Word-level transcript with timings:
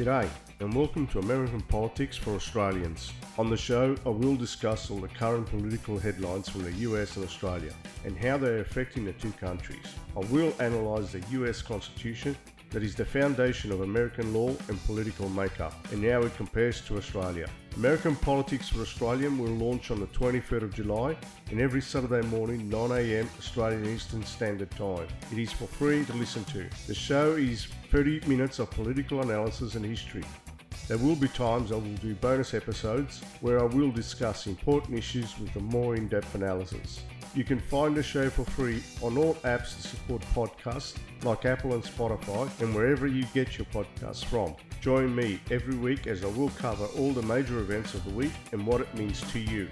G'day, 0.00 0.30
and 0.60 0.74
welcome 0.74 1.06
to 1.08 1.18
American 1.18 1.60
Politics 1.60 2.16
for 2.16 2.30
Australians. 2.30 3.12
On 3.36 3.50
the 3.50 3.56
show, 3.58 3.94
I 4.06 4.08
will 4.08 4.34
discuss 4.34 4.90
all 4.90 4.96
the 4.96 5.08
current 5.08 5.46
political 5.48 5.98
headlines 5.98 6.48
from 6.48 6.62
the 6.62 6.72
US 6.88 7.16
and 7.16 7.24
Australia 7.26 7.74
and 8.06 8.16
how 8.16 8.38
they 8.38 8.48
are 8.48 8.60
affecting 8.60 9.04
the 9.04 9.12
two 9.12 9.32
countries. 9.32 9.84
I 10.16 10.20
will 10.20 10.54
analyse 10.58 11.12
the 11.12 11.22
US 11.42 11.60
Constitution 11.60 12.34
that 12.70 12.82
is 12.82 12.94
the 12.94 13.04
foundation 13.04 13.72
of 13.72 13.80
American 13.80 14.32
law 14.32 14.54
and 14.68 14.84
political 14.86 15.28
makeup, 15.28 15.74
and 15.92 16.04
how 16.04 16.22
it 16.22 16.36
compares 16.36 16.80
to 16.82 16.96
Australia. 16.96 17.48
American 17.76 18.16
Politics 18.16 18.68
for 18.68 18.80
Australian 18.80 19.38
will 19.38 19.50
launch 19.50 19.90
on 19.90 20.00
the 20.00 20.06
23rd 20.08 20.62
of 20.62 20.74
July 20.74 21.16
and 21.50 21.60
every 21.60 21.80
Saturday 21.80 22.26
morning 22.28 22.68
9am 22.70 23.26
Australian 23.38 23.86
Eastern 23.86 24.24
Standard 24.24 24.70
Time. 24.72 25.06
It 25.32 25.38
is 25.38 25.52
for 25.52 25.66
free 25.66 26.04
to 26.04 26.12
listen 26.14 26.44
to. 26.46 26.68
The 26.86 26.94
show 26.94 27.32
is 27.32 27.66
30 27.90 28.26
minutes 28.26 28.58
of 28.58 28.70
political 28.70 29.20
analysis 29.22 29.74
and 29.74 29.84
history. 29.84 30.24
There 30.90 30.98
will 30.98 31.14
be 31.14 31.28
times 31.28 31.70
I 31.70 31.76
will 31.76 32.00
do 32.02 32.16
bonus 32.16 32.52
episodes 32.52 33.20
where 33.42 33.60
I 33.60 33.62
will 33.62 33.92
discuss 33.92 34.48
important 34.48 34.98
issues 34.98 35.38
with 35.38 35.54
a 35.54 35.60
more 35.60 35.94
in 35.94 36.08
depth 36.08 36.34
analysis. 36.34 37.04
You 37.32 37.44
can 37.44 37.60
find 37.60 37.96
the 37.96 38.02
show 38.02 38.28
for 38.28 38.44
free 38.44 38.82
on 39.00 39.16
all 39.16 39.34
apps 39.44 39.76
that 39.76 39.82
support 39.82 40.22
podcasts 40.34 40.96
like 41.22 41.44
Apple 41.44 41.74
and 41.74 41.84
Spotify 41.84 42.50
and 42.60 42.74
wherever 42.74 43.06
you 43.06 43.22
get 43.32 43.56
your 43.56 43.66
podcasts 43.66 44.24
from. 44.24 44.56
Join 44.80 45.14
me 45.14 45.38
every 45.52 45.76
week 45.76 46.08
as 46.08 46.24
I 46.24 46.28
will 46.28 46.50
cover 46.58 46.86
all 46.98 47.12
the 47.12 47.22
major 47.22 47.60
events 47.60 47.94
of 47.94 48.04
the 48.04 48.10
week 48.10 48.32
and 48.50 48.66
what 48.66 48.80
it 48.80 48.92
means 48.96 49.20
to 49.30 49.38
you. 49.38 49.68